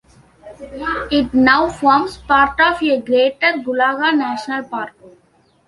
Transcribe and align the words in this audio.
It 1.11 1.31
now 1.31 1.69
forms 1.69 2.17
part 2.17 2.59
of 2.59 2.81
a 2.81 2.99
greater 3.01 3.59
Gulaga 3.59 4.17
National 4.17 4.63
Park. 4.67 4.93